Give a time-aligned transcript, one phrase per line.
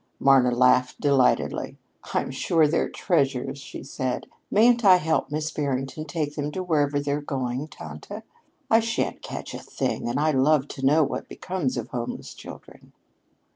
[0.19, 1.77] Marna laughed delightedly.
[2.11, 4.25] "I'm sure they're treasures," she said.
[4.49, 8.23] "Mayn't I help Miss Barrington take them to wherever they're going, tante?
[8.67, 12.93] I shan't catch a thing, and I love to know what becomes of homeless children."